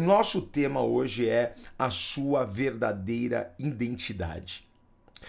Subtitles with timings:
[0.00, 4.68] Nosso tema hoje é a sua verdadeira identidade.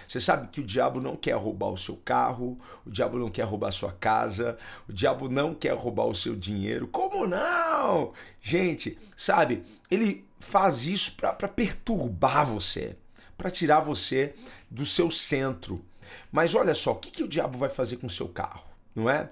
[0.07, 3.44] Você sabe que o diabo não quer roubar o seu carro, o diabo não quer
[3.44, 4.57] roubar a sua casa,
[4.88, 6.88] o diabo não quer roubar o seu dinheiro.
[6.88, 8.13] Como não?
[8.41, 12.95] Gente, sabe, ele faz isso para perturbar você,
[13.38, 14.33] para tirar você
[14.69, 15.83] do seu centro.
[16.31, 19.09] Mas olha só, o que, que o diabo vai fazer com o seu carro, não
[19.09, 19.30] é?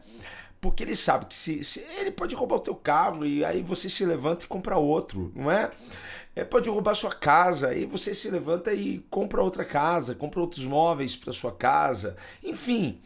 [0.61, 3.89] Porque ele sabe que se, se, ele pode roubar o teu carro e aí você
[3.89, 5.71] se levanta e compra outro, não é?
[6.35, 10.65] é pode roubar sua casa e você se levanta e compra outra casa, compra outros
[10.65, 12.17] móveis para sua casa.
[12.43, 12.99] Enfim,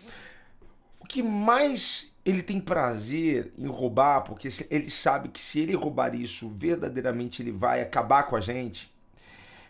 [1.00, 6.16] o que mais ele tem prazer em roubar, porque ele sabe que se ele roubar
[6.16, 8.92] isso, verdadeiramente ele vai acabar com a gente,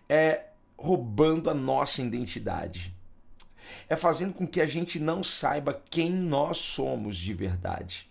[0.07, 0.45] é
[0.77, 2.93] roubando a nossa identidade
[3.93, 8.09] é fazendo com que a gente não saiba quem nós somos de verdade.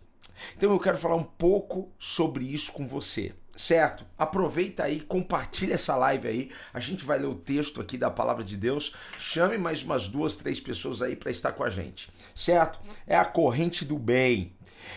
[0.57, 4.07] Então eu quero falar um pouco sobre isso com você, certo?
[4.17, 6.51] Aproveita aí, compartilha essa live aí.
[6.73, 8.95] A gente vai ler o texto aqui da palavra de Deus.
[9.19, 12.81] Chame mais umas duas, três pessoas aí para estar com a gente, certo?
[13.07, 14.53] É a corrente do bem.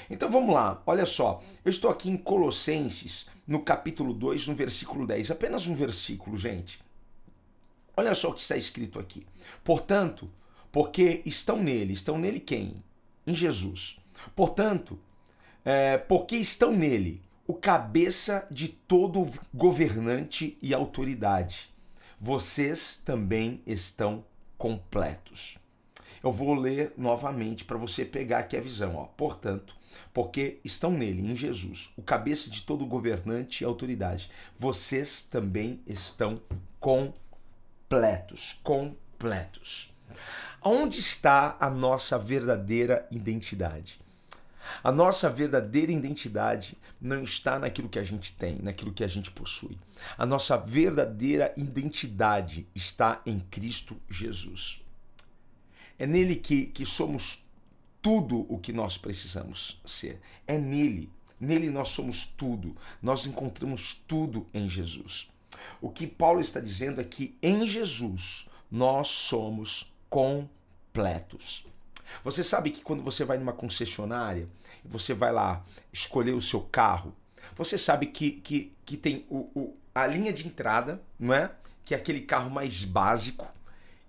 [0.09, 1.41] Então vamos lá, olha só.
[1.63, 5.31] Eu estou aqui em Colossenses, no capítulo 2, no versículo 10.
[5.31, 6.79] Apenas um versículo, gente.
[7.97, 9.25] Olha só o que está escrito aqui.
[9.63, 10.29] Portanto,
[10.75, 11.93] porque estão nele.
[11.93, 12.83] Estão nele quem?
[13.25, 13.97] Em Jesus.
[14.35, 14.99] Portanto,
[15.63, 21.69] é, porque estão nele o cabeça de todo governante e autoridade.
[22.19, 24.25] Vocês também estão
[24.57, 25.57] completos.
[26.21, 28.97] Eu vou ler novamente para você pegar aqui a visão.
[28.97, 29.05] Ó.
[29.05, 29.77] Portanto,
[30.13, 34.29] porque estão nele, em Jesus, o cabeça de todo governante e autoridade.
[34.57, 36.41] Vocês também estão
[36.81, 38.59] completos.
[38.61, 39.95] Completos.
[40.67, 43.99] Onde está a nossa verdadeira identidade?
[44.83, 49.29] A nossa verdadeira identidade não está naquilo que a gente tem, naquilo que a gente
[49.29, 49.77] possui.
[50.17, 54.83] A nossa verdadeira identidade está em Cristo Jesus.
[55.99, 57.45] É nele que, que somos
[58.01, 60.19] tudo o que nós precisamos ser.
[60.47, 61.11] É nele.
[61.39, 62.75] Nele nós somos tudo.
[63.03, 65.29] Nós encontramos tudo em Jesus.
[65.79, 71.65] O que Paulo está dizendo é que em Jesus nós somos completos.
[72.23, 74.47] Você sabe que quando você vai numa concessionária,
[74.83, 77.13] você vai lá escolher o seu carro,
[77.55, 81.51] você sabe que, que, que tem o, o, a linha de entrada, não é?
[81.83, 83.47] Que é aquele carro mais básico,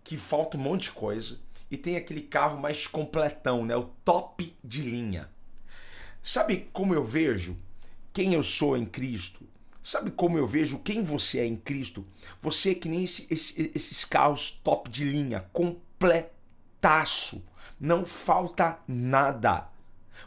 [0.03, 1.39] que falta um monte de coisa,
[1.71, 3.77] e tem aquele carro mais completão, né?
[3.77, 5.29] O top de linha.
[6.23, 7.57] Sabe como eu vejo
[8.13, 9.47] quem eu sou em Cristo?
[9.83, 12.05] Sabe como eu vejo quem você é em Cristo?
[12.41, 17.45] Você é que nem esse, esse, esses carros top de linha, completos completaço.
[17.79, 19.69] Não falta nada.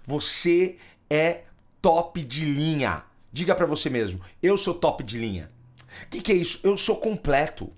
[0.04, 0.78] Você
[1.10, 1.44] é
[1.82, 3.04] top de linha.
[3.32, 5.52] Diga para você mesmo: eu sou top de linha.
[6.04, 6.60] O que, que é isso?
[6.64, 7.72] Eu sou completo.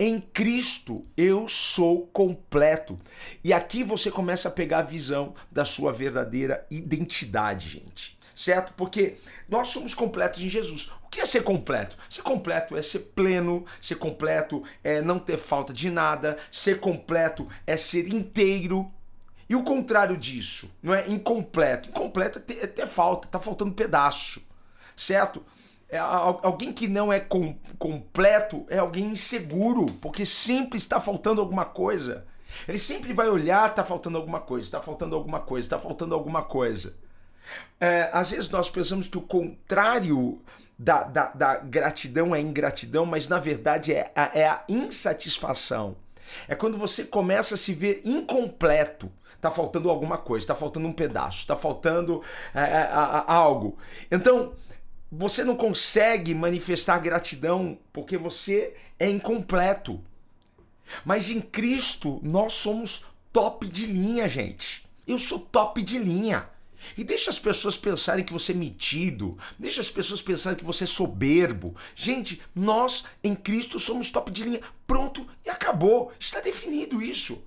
[0.00, 2.98] Em Cristo eu sou completo.
[3.42, 8.72] E aqui você começa a pegar a visão da sua verdadeira identidade, gente certo?
[8.74, 9.16] Porque
[9.48, 10.92] nós somos completos em Jesus.
[11.18, 11.96] Que é ser completo?
[12.08, 17.48] Ser completo é ser pleno, ser completo é não ter falta de nada, ser completo
[17.66, 18.88] é ser inteiro.
[19.48, 21.88] E o contrário disso, não é incompleto.
[21.88, 24.46] Incompleto é ter, é ter falta, tá faltando pedaço,
[24.94, 25.42] certo?
[25.88, 31.64] É, alguém que não é com, completo é alguém inseguro, porque sempre está faltando alguma
[31.64, 32.28] coisa.
[32.68, 36.44] Ele sempre vai olhar, tá faltando alguma coisa, tá faltando alguma coisa, tá faltando alguma
[36.44, 36.94] coisa.
[37.80, 40.40] É, às vezes nós pensamos que o contrário
[40.78, 45.96] da, da, da, gratidão é ingratidão, mas na verdade é a, é a insatisfação.
[46.46, 49.10] É quando você começa a se ver incompleto.
[49.40, 52.22] Tá faltando alguma coisa, tá faltando um pedaço, tá faltando
[52.52, 53.78] é, é, algo.
[54.10, 54.52] Então,
[55.10, 60.02] você não consegue manifestar gratidão porque você é incompleto.
[61.04, 64.88] Mas em Cristo, nós somos top de linha, gente.
[65.06, 66.48] Eu sou top de linha.
[66.96, 70.84] E deixa as pessoas pensarem que você é metido, deixa as pessoas pensarem que você
[70.84, 71.74] é soberbo.
[71.94, 74.60] Gente, nós em Cristo somos top de linha.
[74.86, 76.12] Pronto e acabou.
[76.18, 77.44] Está definido isso.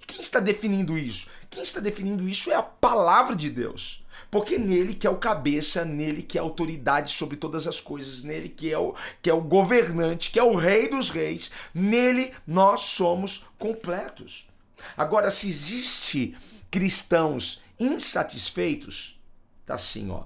[0.00, 1.28] E quem está definindo isso?
[1.50, 4.04] Quem está definindo isso é a palavra de Deus.
[4.30, 8.22] Porque nele que é o cabeça, nele que é a autoridade sobre todas as coisas,
[8.22, 12.32] nele que é o, que é o governante, que é o rei dos reis, nele
[12.46, 14.48] nós somos completos.
[14.96, 16.36] Agora, se existe
[16.70, 19.20] cristãos insatisfeitos,
[19.66, 20.24] tá assim, ó.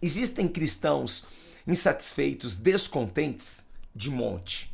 [0.00, 1.24] Existem cristãos
[1.66, 4.72] insatisfeitos, descontentes, de monte.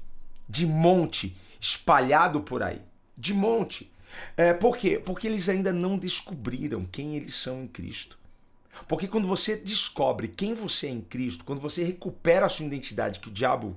[0.49, 2.81] De monte, espalhado por aí.
[3.17, 3.91] De monte.
[4.37, 4.99] É, por quê?
[5.05, 8.19] Porque eles ainda não descobriram quem eles são em Cristo.
[8.87, 13.21] Porque quando você descobre quem você é em Cristo, quando você recupera a sua identidade
[13.21, 13.77] que o diabo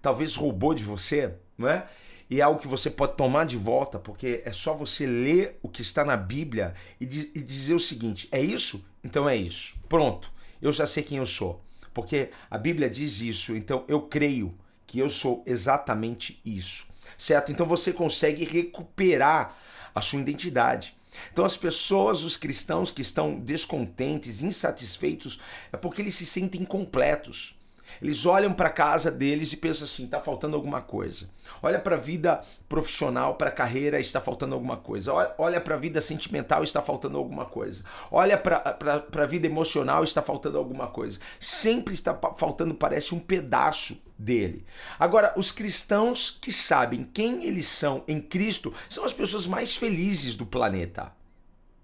[0.00, 1.86] talvez roubou de você, não é?
[2.30, 5.68] E é algo que você pode tomar de volta, porque é só você ler o
[5.68, 8.84] que está na Bíblia e, e dizer o seguinte: é isso?
[9.02, 9.74] Então é isso.
[9.88, 10.32] Pronto.
[10.62, 11.60] Eu já sei quem eu sou.
[11.92, 14.56] Porque a Bíblia diz isso, então eu creio
[14.86, 16.86] que eu sou exatamente isso.
[17.18, 17.50] Certo?
[17.50, 19.56] Então você consegue recuperar
[19.94, 20.94] a sua identidade.
[21.32, 25.40] Então as pessoas, os cristãos que estão descontentes, insatisfeitos,
[25.72, 27.58] é porque eles se sentem incompletos.
[28.00, 31.28] Eles olham para a casa deles e pensam assim: está faltando alguma coisa.
[31.62, 35.12] Olha para a vida profissional, para a carreira, está faltando alguma coisa.
[35.38, 37.84] Olha para a vida sentimental, está faltando alguma coisa.
[38.10, 41.18] Olha para a vida emocional, está faltando alguma coisa.
[41.38, 44.64] Sempre está faltando, parece, um pedaço dele.
[44.98, 50.36] Agora, os cristãos que sabem quem eles são em Cristo são as pessoas mais felizes
[50.36, 51.12] do planeta.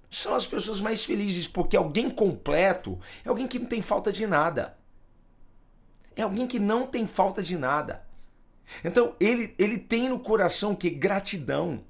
[0.08, 4.26] São as pessoas mais felizes porque alguém completo é alguém que não tem falta de
[4.26, 4.76] nada.
[6.16, 8.02] É alguém que não tem falta de nada.
[8.82, 11.84] Então, ele, ele tem no coração que gratidão.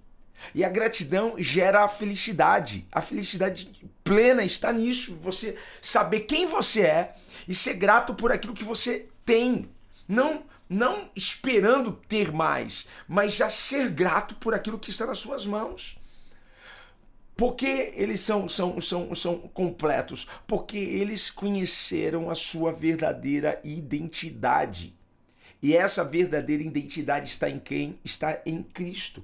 [0.55, 2.87] E a gratidão gera a felicidade.
[2.93, 3.73] A felicidade
[4.05, 7.17] plena está nisso, você saber quem você é
[7.49, 9.69] e ser grato por aquilo que você tem.
[10.06, 15.46] Não não esperando ter mais, mas já ser grato por aquilo que está nas suas
[15.46, 15.96] mãos.
[17.37, 20.27] Porque eles são, são, são, são completos?
[20.47, 24.97] Porque eles conheceram a sua verdadeira identidade.
[25.62, 27.99] E essa verdadeira identidade está em quem?
[28.03, 29.23] Está em Cristo.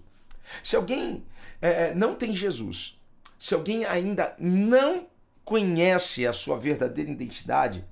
[0.63, 1.25] Se alguém
[1.63, 3.01] é, não tem Jesus,
[3.39, 5.07] se alguém ainda não
[5.43, 7.83] conhece a sua verdadeira identidade,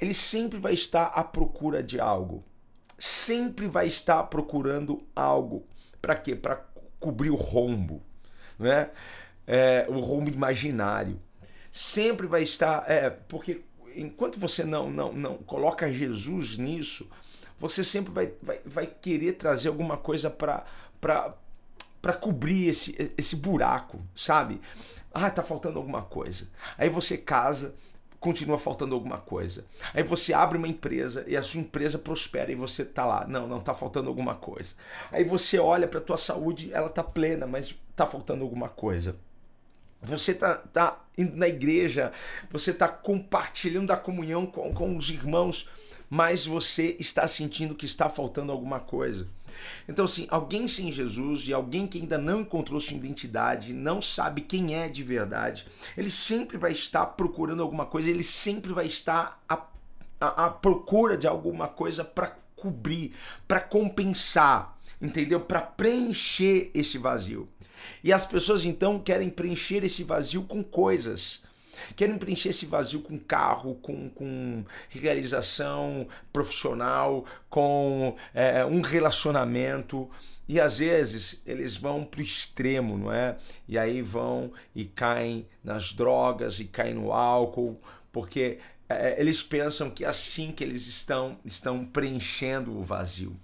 [0.00, 2.42] ele sempre vai estar à procura de algo.
[2.98, 5.64] Sempre vai estar procurando algo.
[6.02, 6.34] Para quê?
[6.34, 6.64] Para
[6.98, 8.02] cobrir o rombo.
[8.58, 8.90] Não
[9.50, 9.84] é?
[9.88, 11.20] o rombo imaginário.
[11.72, 12.88] Sempre vai estar.
[12.88, 13.62] É, porque
[13.96, 17.10] enquanto você não, não, não coloca Jesus nisso,
[17.58, 20.64] você sempre vai, vai, vai querer trazer alguma coisa para
[21.00, 24.58] para cobrir esse, esse buraco, sabe?
[25.12, 26.48] Ah, tá faltando alguma coisa.
[26.78, 27.74] Aí você casa,
[28.18, 29.66] continua faltando alguma coisa.
[29.92, 33.46] Aí você abre uma empresa e a sua empresa prospera e você tá lá, não,
[33.46, 34.76] não tá faltando alguma coisa.
[35.12, 39.18] Aí você olha para tua saúde, ela tá plena, mas tá faltando alguma coisa.
[40.02, 42.12] Você tá, tá indo na igreja,
[42.50, 45.68] você tá compartilhando da comunhão com, com os irmãos,
[46.08, 49.28] mas você está sentindo que está faltando alguma coisa.
[49.88, 54.40] Então, assim, alguém sem Jesus e alguém que ainda não encontrou sua identidade, não sabe
[54.40, 55.66] quem é de verdade,
[55.96, 59.66] ele sempre vai estar procurando alguma coisa, ele sempre vai estar à,
[60.20, 63.14] à, à procura de alguma coisa para cobrir,
[63.46, 65.40] para compensar, entendeu?
[65.40, 67.48] Para preencher esse vazio.
[68.04, 71.42] E as pessoas então querem preencher esse vazio com coisas.
[71.96, 80.10] Querem preencher esse vazio com carro, com, com realização profissional, com é, um relacionamento.
[80.48, 83.36] E às vezes eles vão para o extremo, não é?
[83.66, 87.80] E aí vão e caem nas drogas e caem no álcool,
[88.12, 93.36] porque é, eles pensam que é assim que eles estão, estão preenchendo o vazio.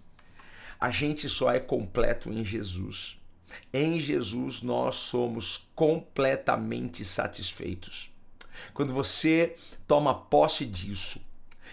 [0.80, 3.18] A gente só é completo em Jesus.
[3.72, 8.10] Em Jesus nós somos completamente satisfeitos.
[8.72, 9.54] Quando você
[9.86, 11.24] toma posse disso,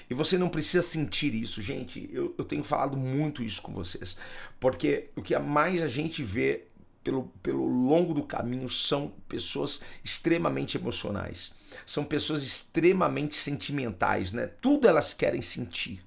[0.09, 2.09] e você não precisa sentir isso, gente.
[2.11, 4.17] Eu, eu tenho falado muito isso com vocês,
[4.59, 6.65] porque o que mais a gente vê
[7.03, 11.51] pelo, pelo longo do caminho são pessoas extremamente emocionais,
[11.85, 14.47] são pessoas extremamente sentimentais, né?
[14.61, 16.01] Tudo elas querem sentir.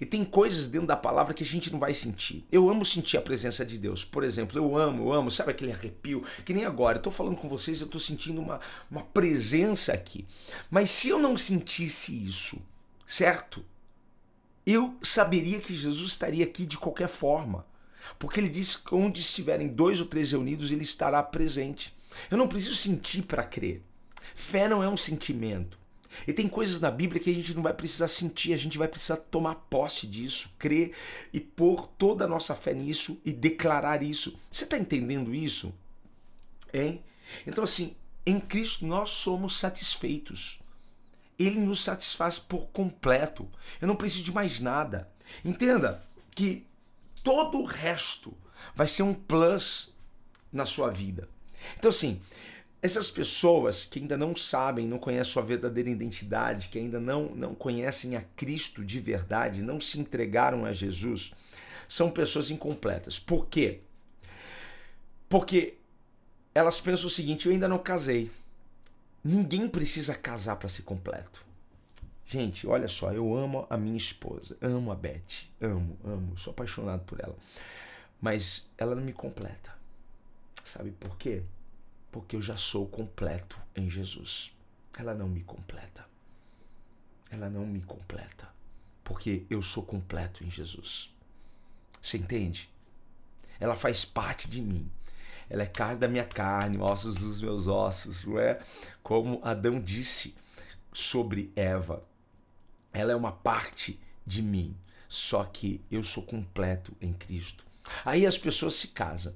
[0.00, 2.44] E tem coisas dentro da palavra que a gente não vai sentir.
[2.50, 4.04] Eu amo sentir a presença de Deus.
[4.04, 6.24] Por exemplo, eu amo, eu amo, sabe aquele arrepio?
[6.44, 10.26] Que nem agora, eu tô falando com vocês, eu tô sentindo uma, uma presença aqui.
[10.70, 12.64] Mas se eu não sentisse isso,
[13.06, 13.64] certo?
[14.66, 17.66] Eu saberia que Jesus estaria aqui de qualquer forma.
[18.18, 21.94] Porque ele disse que onde estiverem dois ou três reunidos, ele estará presente.
[22.30, 23.82] Eu não preciso sentir para crer.
[24.34, 25.78] Fé não é um sentimento.
[26.26, 28.88] E tem coisas na Bíblia que a gente não vai precisar sentir, a gente vai
[28.88, 30.92] precisar tomar posse disso, crer
[31.32, 34.38] e pôr toda a nossa fé nisso e declarar isso.
[34.50, 35.74] Você está entendendo isso?
[36.72, 37.02] Hein?
[37.46, 40.60] Então, assim, Em Cristo nós somos satisfeitos.
[41.38, 43.50] Ele nos satisfaz por completo.
[43.80, 45.10] Eu não preciso de mais nada.
[45.44, 46.02] Entenda
[46.34, 46.66] que
[47.22, 48.34] todo o resto
[48.74, 49.92] vai ser um plus
[50.52, 51.28] na sua vida.
[51.76, 52.20] Então, assim,
[52.84, 57.54] essas pessoas que ainda não sabem, não conhecem sua verdadeira identidade, que ainda não, não
[57.54, 61.32] conhecem a Cristo de verdade, não se entregaram a Jesus,
[61.88, 63.18] são pessoas incompletas.
[63.18, 63.80] Por quê?
[65.30, 65.78] Porque
[66.54, 68.30] elas pensam o seguinte: eu ainda não casei.
[69.24, 71.42] Ninguém precisa casar para ser completo.
[72.26, 77.02] Gente, olha só, eu amo a minha esposa, amo a Beth, amo, amo, sou apaixonado
[77.04, 77.36] por ela.
[78.20, 79.72] Mas ela não me completa.
[80.62, 81.42] Sabe por quê?
[82.14, 84.52] Porque eu já sou completo em Jesus.
[84.96, 86.06] Ela não me completa.
[87.28, 88.48] Ela não me completa.
[89.02, 91.12] Porque eu sou completo em Jesus.
[92.00, 92.70] Você entende?
[93.58, 94.88] Ela faz parte de mim.
[95.50, 98.60] Ela é carne da minha carne, ossos dos meus ossos, não é?
[99.02, 100.36] Como Adão disse
[100.92, 102.00] sobre Eva.
[102.92, 104.76] Ela é uma parte de mim,
[105.08, 107.66] só que eu sou completo em Cristo.
[108.04, 109.34] Aí as pessoas se casam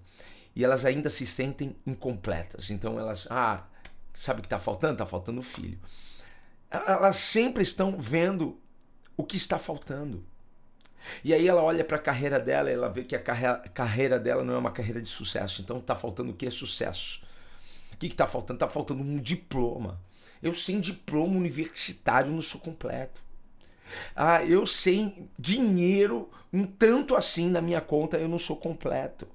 [0.55, 2.71] e elas ainda se sentem incompletas.
[2.71, 3.65] Então elas, ah,
[4.15, 4.95] sabe o que está faltando?
[4.95, 5.79] Está faltando filho.
[6.71, 8.59] Elas sempre estão vendo
[9.17, 10.25] o que está faltando.
[11.25, 14.45] E aí ela olha para a carreira dela ela vê que a carreira, carreira dela
[14.45, 15.63] não é uma carreira de sucesso.
[15.63, 16.51] Então está faltando o que?
[16.51, 17.23] Sucesso.
[17.93, 18.57] O que está faltando?
[18.57, 20.01] Está faltando um diploma.
[20.43, 23.23] Eu sem diploma universitário não sou completo.
[24.15, 29.27] Ah, eu sem dinheiro, um tanto assim na minha conta, eu não sou completo.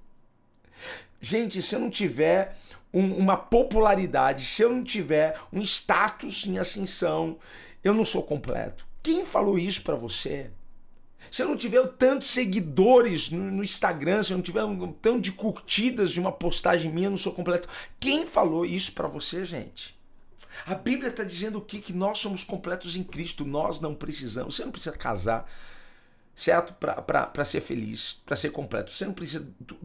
[1.25, 2.53] Gente, se eu não tiver
[2.93, 7.39] um, uma popularidade, se eu não tiver um status em ascensão,
[7.81, 8.85] eu não sou completo.
[9.01, 10.51] Quem falou isso para você?
[11.31, 15.21] Se eu não tiver tantos seguidores no, no, Instagram, se eu não tiver um tanto
[15.21, 17.69] de curtidas de uma postagem minha, eu não sou completo.
[18.01, 19.97] Quem falou isso para você, gente?
[20.65, 21.79] A Bíblia está dizendo o que?
[21.79, 24.55] Que nós somos completos em Cristo, nós não precisamos.
[24.55, 25.49] Você não precisa casar,
[26.35, 26.73] certo?
[26.73, 28.91] Para ser feliz, para ser completo.
[28.91, 29.77] Você não precisa do,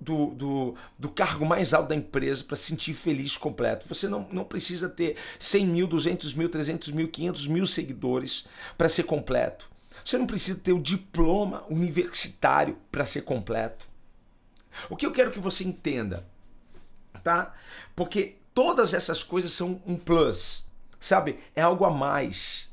[0.00, 3.86] do, do, do cargo mais alto da empresa para se sentir feliz completo.
[3.88, 8.46] Você não, não precisa ter 100 mil, 200 mil, 300 mil, 500 mil seguidores
[8.78, 9.68] para ser completo.
[10.04, 13.88] Você não precisa ter o diploma universitário para ser completo.
[14.88, 16.24] O que eu quero que você entenda,
[17.24, 17.54] tá?
[17.96, 20.64] Porque todas essas coisas são um plus,
[21.00, 21.38] sabe?
[21.54, 22.68] É algo a mais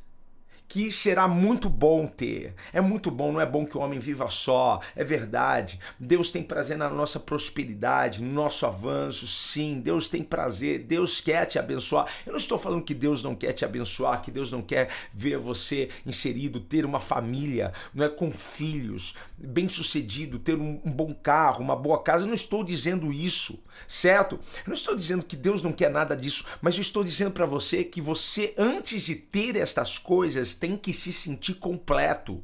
[0.73, 2.55] que será muito bom ter.
[2.73, 5.79] É muito bom, não é bom que o homem viva só, é verdade.
[5.99, 9.79] Deus tem prazer na nossa prosperidade, no nosso avanço, sim.
[9.79, 12.07] Deus tem prazer, Deus quer te abençoar.
[12.25, 15.37] Eu não estou falando que Deus não quer te abençoar, que Deus não quer ver
[15.37, 21.61] você inserido, ter uma família, não é com filhos, bem-sucedido, ter um, um bom carro,
[21.61, 22.23] uma boa casa.
[22.23, 24.39] Eu não estou dizendo isso, certo?
[24.55, 27.45] Eu não estou dizendo que Deus não quer nada disso, mas eu estou dizendo para
[27.45, 32.41] você que você antes de ter estas coisas tem que se sentir completo.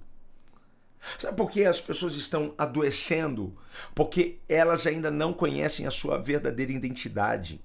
[1.18, 3.58] Sabe por que as pessoas estão adoecendo?
[3.96, 7.62] Porque elas ainda não conhecem a sua verdadeira identidade.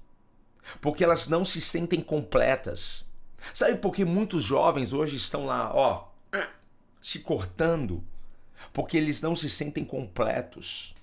[0.79, 3.05] Porque elas não se sentem completas.
[3.53, 6.07] Sabe por que muitos jovens hoje estão lá, ó,
[7.01, 8.01] se cortando?
[8.71, 10.95] Porque eles não se sentem completos.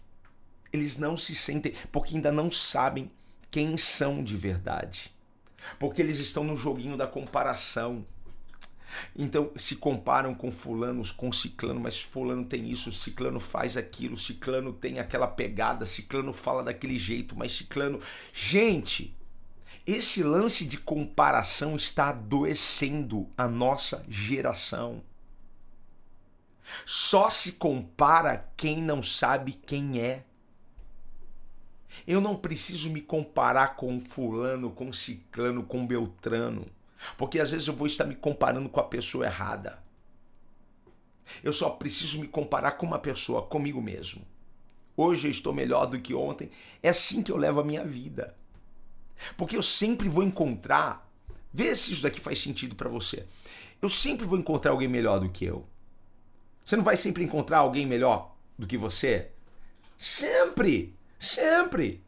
[0.73, 3.13] Eles não se sentem, porque ainda não sabem
[3.51, 5.15] quem são de verdade.
[5.79, 8.07] Porque eles estão no joguinho da comparação.
[9.17, 14.73] Então se comparam com fulanos, com ciclano, mas fulano tem isso, ciclano faz aquilo, ciclano
[14.73, 17.99] tem aquela pegada, ciclano fala daquele jeito, mas ciclano,
[18.33, 19.17] gente,
[19.87, 25.03] esse lance de comparação está adoecendo a nossa geração.
[26.87, 30.25] Só se compara quem não sabe quem é.
[32.07, 36.67] Eu não preciso me comparar com fulano, com ciclano, com beltrano.
[37.17, 39.83] Porque às vezes eu vou estar me comparando com a pessoa errada.
[41.43, 44.27] Eu só preciso me comparar com uma pessoa, comigo mesmo.
[44.97, 46.51] Hoje eu estou melhor do que ontem.
[46.83, 48.37] É assim que eu levo a minha vida.
[49.37, 51.11] Porque eu sempre vou encontrar.
[51.53, 53.27] Vê se isso daqui faz sentido para você.
[53.81, 55.67] Eu sempre vou encontrar alguém melhor do que eu.
[56.65, 59.31] Você não vai sempre encontrar alguém melhor do que você?
[59.99, 60.95] Sempre!
[61.19, 62.05] Sempre!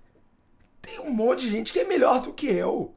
[0.81, 2.95] Tem um monte de gente que é melhor do que eu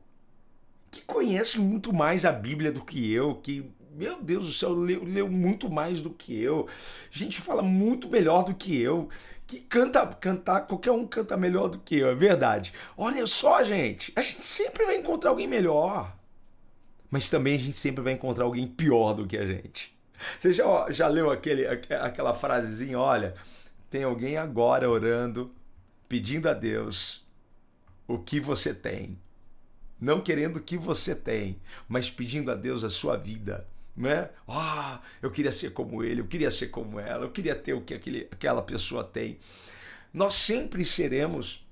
[0.97, 5.03] que conhece muito mais a Bíblia do que eu, que, meu Deus do céu, leu,
[5.03, 6.67] leu muito mais do que eu.
[7.11, 9.07] Gente fala muito melhor do que eu.
[9.45, 12.73] Que canta, cantar, qualquer um canta melhor do que eu, é verdade.
[12.97, 16.15] Olha só, gente, a gente sempre vai encontrar alguém melhor.
[17.09, 19.95] Mas também a gente sempre vai encontrar alguém pior do que a gente.
[20.37, 22.99] Você já, já leu aquele, aquela frasezinha?
[22.99, 23.35] Olha,
[23.89, 25.53] tem alguém agora orando,
[26.09, 27.25] pedindo a Deus
[28.07, 29.17] o que você tem
[29.99, 33.67] não querendo o que você tem, mas pedindo a Deus a sua vida.
[33.95, 34.29] Né?
[34.47, 37.81] Ah, eu queria ser como ele, eu queria ser como ela, eu queria ter o
[37.81, 39.39] que aquele, aquela pessoa tem.
[40.13, 41.65] Nós sempre seremos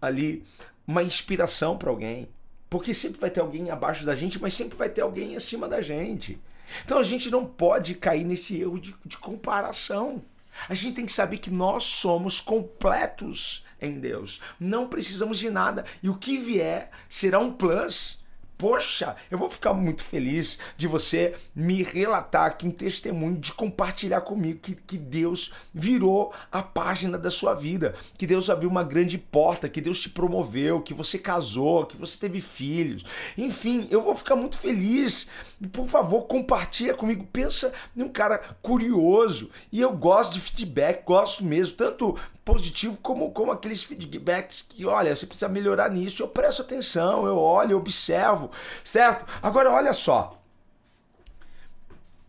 [0.00, 0.44] ali
[0.86, 2.28] uma inspiração para alguém,
[2.70, 5.80] porque sempre vai ter alguém abaixo da gente, mas sempre vai ter alguém acima da
[5.80, 6.40] gente.
[6.84, 10.22] Então a gente não pode cair nesse erro de, de comparação.
[10.68, 14.40] A gente tem que saber que nós somos completos em Deus.
[14.58, 15.84] Não precisamos de nada.
[16.02, 18.18] E o que vier será um plus.
[18.58, 24.20] Poxa, eu vou ficar muito feliz de você me relatar aqui um testemunho, de compartilhar
[24.22, 29.16] comigo que, que Deus virou a página da sua vida, que Deus abriu uma grande
[29.16, 33.04] porta, que Deus te promoveu, que você casou, que você teve filhos.
[33.36, 35.28] Enfim, eu vou ficar muito feliz.
[35.70, 37.28] Por favor, compartilha comigo.
[37.32, 39.50] Pensa em um cara curioso.
[39.70, 42.18] E eu gosto de feedback, gosto mesmo, tanto
[42.48, 46.22] positivo como, como aqueles feedbacks que, olha, você precisa melhorar nisso.
[46.22, 48.50] Eu presto atenção, eu olho, eu observo,
[48.82, 49.26] certo?
[49.42, 50.40] Agora, olha só.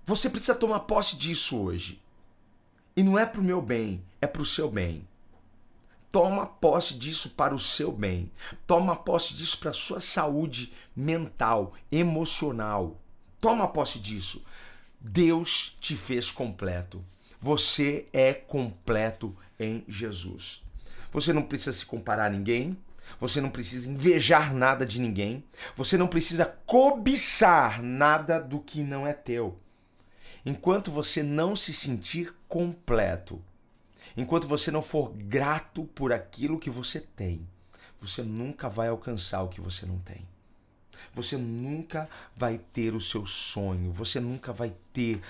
[0.05, 2.01] Você precisa tomar posse disso hoje.
[2.97, 5.07] E não é para o meu bem, é para o seu bem.
[6.11, 8.29] Toma posse disso para o seu bem.
[8.67, 12.97] Toma posse disso para a sua saúde mental, emocional.
[13.39, 14.43] Toma posse disso.
[14.99, 17.01] Deus te fez completo.
[17.39, 20.63] Você é completo em Jesus.
[21.11, 22.77] Você não precisa se comparar a ninguém,
[23.19, 25.43] você não precisa invejar nada de ninguém,
[25.75, 29.57] você não precisa cobiçar nada do que não é teu.
[30.45, 33.41] Enquanto você não se sentir completo,
[34.15, 37.47] enquanto você não for grato por aquilo que você tem,
[37.99, 40.25] você nunca vai alcançar o que você não tem.
[41.13, 45.21] Você nunca vai ter o seu sonho, você nunca vai ter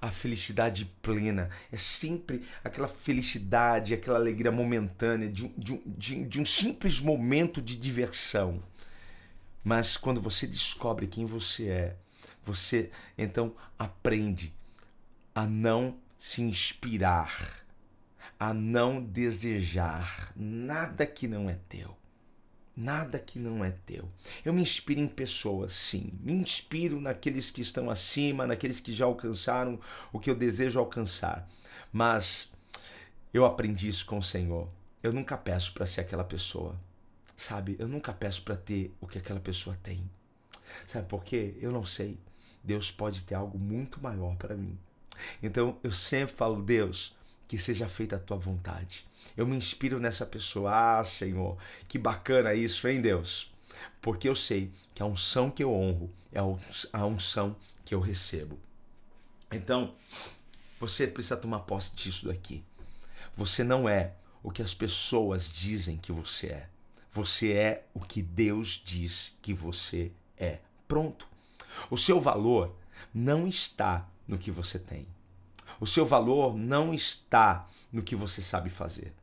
[0.00, 1.50] a felicidade plena.
[1.70, 7.76] É sempre aquela felicidade, aquela alegria momentânea de, de, de, de um simples momento de
[7.76, 8.62] diversão.
[9.64, 11.96] Mas quando você descobre quem você é,
[12.42, 14.54] você então aprende
[15.34, 17.64] a não se inspirar,
[18.40, 21.96] a não desejar nada que não é teu.
[22.80, 24.08] Nada que não é teu.
[24.44, 26.12] Eu me inspiro em pessoas, sim.
[26.20, 29.80] Me inspiro naqueles que estão acima, naqueles que já alcançaram
[30.12, 31.48] o que eu desejo alcançar.
[31.92, 32.52] Mas
[33.34, 34.68] eu aprendi isso com o Senhor.
[35.02, 36.78] Eu nunca peço para ser aquela pessoa.
[37.36, 37.74] Sabe?
[37.80, 40.08] Eu nunca peço para ter o que aquela pessoa tem.
[40.86, 41.56] Sabe por quê?
[41.60, 42.16] Eu não sei.
[42.62, 44.78] Deus pode ter algo muito maior para mim.
[45.42, 47.17] Então eu sempre falo, Deus,
[47.48, 49.06] que seja feita a tua vontade.
[49.36, 50.98] Eu me inspiro nessa pessoa.
[51.00, 51.56] Ah, Senhor,
[51.88, 53.50] que bacana isso, hein, Deus?
[54.02, 56.38] Porque eu sei que a unção que eu honro é
[56.92, 58.58] a unção que eu recebo.
[59.50, 59.94] Então,
[60.78, 62.64] você precisa tomar posse disso daqui.
[63.34, 66.68] Você não é o que as pessoas dizem que você é.
[67.10, 70.60] Você é o que Deus diz que você é.
[70.86, 71.26] Pronto.
[71.90, 72.76] O seu valor
[73.14, 75.06] não está no que você tem.
[75.80, 79.14] O seu valor não está no que você sabe fazer.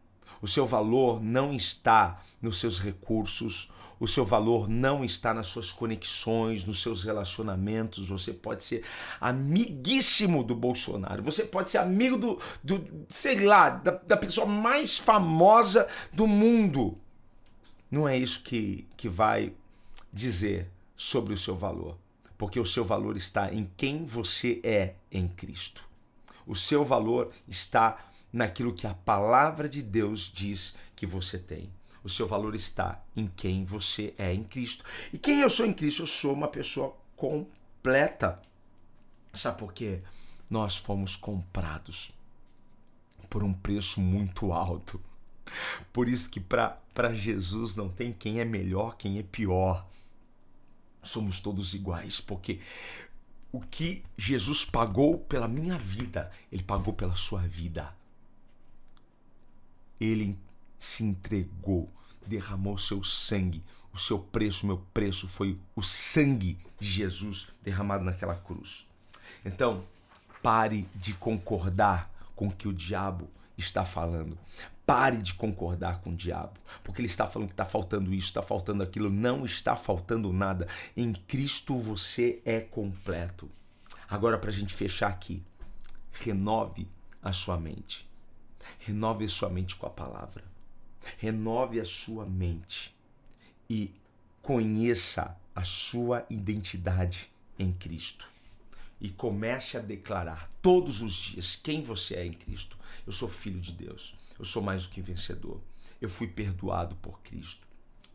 [0.42, 3.72] O seu valor não está nos seus recursos.
[4.00, 8.10] O seu valor não está nas suas conexões, nos seus relacionamentos.
[8.10, 8.84] Você pode ser
[9.20, 11.24] amiguíssimo do Bolsonaro.
[11.24, 16.98] Você pode ser amigo do, do sei lá, da, da pessoa mais famosa do mundo.
[17.90, 19.54] Não é isso que, que vai
[20.12, 21.98] dizer sobre o seu valor.
[22.38, 25.95] Porque o seu valor está em quem você é em Cristo.
[26.46, 27.98] O seu valor está
[28.32, 31.72] naquilo que a palavra de Deus diz que você tem.
[32.04, 34.84] O seu valor está em quem você é em Cristo.
[35.12, 36.04] E quem eu sou em Cristo?
[36.04, 38.40] Eu sou uma pessoa completa.
[39.34, 40.02] Sabe por quê?
[40.50, 42.12] Nós fomos comprados
[43.30, 45.02] por um preço muito alto.
[45.92, 49.88] Por isso que para Jesus não tem quem é melhor, quem é pior.
[51.02, 52.60] Somos todos iguais, porque
[53.56, 57.96] o que Jesus pagou pela minha vida, ele pagou pela sua vida.
[59.98, 60.38] Ele
[60.78, 61.90] se entregou,
[62.28, 63.64] derramou seu sangue.
[63.94, 68.86] O seu preço, meu preço foi o sangue de Jesus derramado naquela cruz.
[69.46, 69.82] Então,
[70.44, 74.38] pare de concordar com o que o diabo está falando.
[74.86, 78.42] Pare de concordar com o diabo, porque ele está falando que está faltando isso, está
[78.42, 79.10] faltando aquilo.
[79.10, 80.68] Não está faltando nada.
[80.96, 83.50] Em Cristo você é completo.
[84.08, 85.42] Agora, para a gente fechar aqui,
[86.12, 86.88] renove
[87.22, 88.08] a sua mente.
[88.80, 90.44] Renove a sua mente com a palavra.
[91.18, 92.96] Renove a sua mente
[93.70, 93.92] e
[94.42, 98.30] conheça a sua identidade em Cristo.
[99.02, 102.78] E comece a declarar todos os dias quem você é em Cristo.
[103.06, 104.16] Eu sou filho de Deus.
[104.38, 105.62] Eu sou mais do que vencedor.
[106.02, 107.68] Eu fui perdoado por Cristo.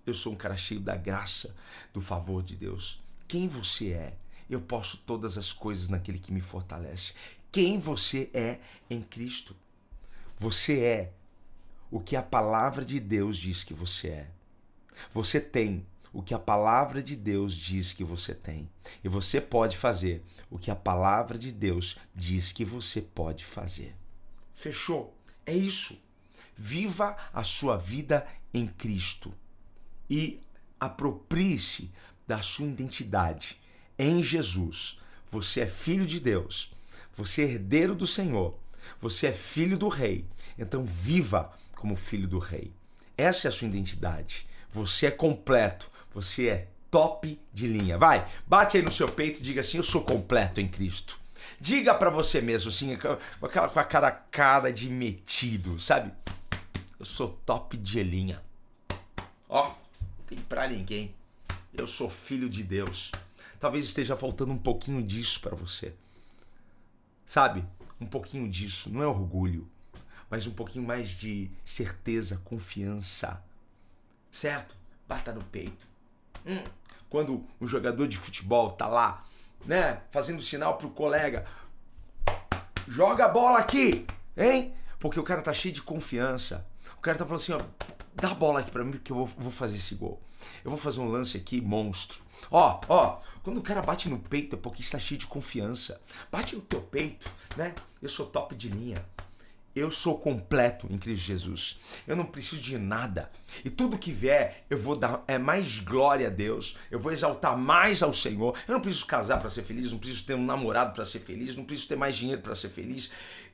[0.06, 1.54] Eu sou um cara cheio da graça,
[1.92, 3.02] do favor de Deus.
[3.28, 4.16] Quem você é?
[4.48, 7.14] Eu posso todas as coisas naquele que me fortalece.
[7.52, 9.54] Quem você é em Cristo?
[10.36, 11.12] Você é
[11.90, 14.30] o que a palavra de Deus diz que você é.
[15.12, 18.68] Você tem o que a palavra de Deus diz que você tem.
[19.02, 23.96] E você pode fazer o que a palavra de Deus diz que você pode fazer.
[24.52, 25.16] Fechou?
[25.46, 26.00] É isso.
[26.62, 29.32] Viva a sua vida em Cristo
[30.10, 30.42] e
[30.78, 31.90] aproprie-se
[32.28, 33.58] da sua identidade
[33.98, 35.00] em Jesus.
[35.26, 36.70] Você é filho de Deus,
[37.14, 38.58] você é herdeiro do Senhor,
[39.00, 40.26] você é filho do Rei.
[40.58, 42.70] Então viva como filho do Rei.
[43.16, 44.46] Essa é a sua identidade.
[44.68, 47.96] Você é completo, você é top de linha.
[47.96, 51.18] Vai, bate aí no seu peito e diga assim: Eu sou completo em Cristo.
[51.58, 56.12] Diga para você mesmo, assim, com aquela com a cara cara de metido, sabe?
[57.00, 58.42] Eu sou top de linha.
[59.48, 59.72] Ó,
[60.26, 61.14] tem pra ninguém.
[61.72, 63.10] Eu sou filho de Deus.
[63.58, 65.94] Talvez esteja faltando um pouquinho disso para você.
[67.24, 67.64] Sabe?
[67.98, 68.90] Um pouquinho disso.
[68.92, 69.66] Não é orgulho,
[70.28, 73.42] mas um pouquinho mais de certeza, confiança.
[74.30, 74.76] Certo?
[75.08, 75.88] Bata no peito.
[76.44, 76.62] Hum.
[77.08, 79.24] Quando um jogador de futebol tá lá,
[79.64, 81.46] né, fazendo sinal pro colega,
[82.86, 84.74] joga a bola aqui, hein?
[84.98, 86.68] Porque o cara tá cheio de confiança.
[86.98, 87.60] O cara tá falando assim, ó,
[88.14, 90.20] dá a bola aqui para mim que eu vou, vou, fazer esse gol.
[90.64, 92.22] Eu vou fazer um lance aqui monstro.
[92.50, 96.00] Ó, ó, quando o cara bate no peito é porque está cheio de confiança.
[96.30, 97.74] Bate no teu peito, né?
[98.02, 99.04] Eu sou top de linha.
[99.74, 101.80] Eu sou completo em Cristo Jesus.
[102.06, 103.30] Eu não preciso de nada.
[103.64, 106.76] E tudo que vier, eu vou dar é mais glória a Deus.
[106.90, 108.58] Eu vou exaltar mais ao Senhor.
[108.66, 111.54] Eu não preciso casar para ser feliz, não preciso ter um namorado para ser feliz,
[111.54, 113.12] não preciso ter mais dinheiro para ser feliz.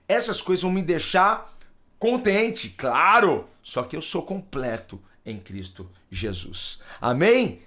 [0.09, 1.55] Essas coisas vão me deixar
[1.99, 3.45] contente, claro.
[3.63, 6.81] Só que eu sou completo em Cristo Jesus.
[7.01, 7.61] Amém?